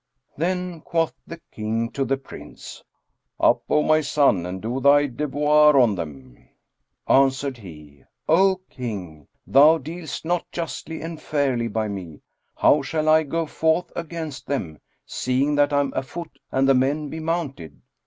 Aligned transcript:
Then 0.35 0.81
quoth 0.81 1.13
the 1.27 1.39
King 1.51 1.91
to 1.91 2.03
the 2.05 2.17
Prince, 2.17 2.83
"Up, 3.39 3.61
O 3.69 3.83
my 3.83 4.01
son, 4.01 4.47
and 4.47 4.59
do 4.59 4.79
thy 4.79 5.05
devoir 5.05 5.79
on 5.79 5.93
them." 5.93 6.49
Answered 7.07 7.57
he, 7.59 8.03
"O 8.27 8.61
King, 8.67 9.27
thou 9.45 9.77
dealest 9.77 10.25
not 10.25 10.51
justly 10.51 11.03
and 11.03 11.21
fairly 11.21 11.67
by 11.67 11.87
me: 11.87 12.21
how 12.55 12.81
shall 12.81 13.07
I 13.07 13.21
go 13.21 13.45
forth 13.45 13.91
against 13.95 14.47
them, 14.47 14.79
seeing 15.05 15.53
that 15.53 15.71
I 15.71 15.81
am 15.81 15.93
afoot 15.95 16.39
and 16.51 16.67
the 16.67 16.73
men 16.73 17.09
be 17.09 17.19
mounted?" 17.19 17.79